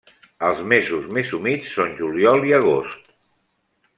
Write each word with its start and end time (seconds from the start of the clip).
Els 0.45 0.63
mesos 0.71 1.05
més 1.17 1.33
humits 1.39 1.69
són 1.75 1.93
juliol 2.01 2.49
i 2.53 2.57
agost. 2.61 3.15